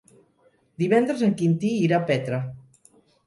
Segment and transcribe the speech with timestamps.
[0.83, 2.41] Divendres en Quintí irà a Petra.